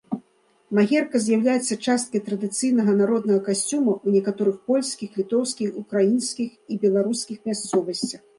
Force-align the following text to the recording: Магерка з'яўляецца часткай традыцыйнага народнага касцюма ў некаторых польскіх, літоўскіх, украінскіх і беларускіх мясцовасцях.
Магерка 0.77 1.19
з'яўляецца 1.25 1.75
часткай 1.85 2.21
традыцыйнага 2.29 2.95
народнага 3.01 3.39
касцюма 3.49 3.93
ў 4.05 4.07
некаторых 4.17 4.57
польскіх, 4.73 5.09
літоўскіх, 5.23 5.69
украінскіх 5.83 6.49
і 6.75 6.81
беларускіх 6.89 7.37
мясцовасцях. 7.53 8.21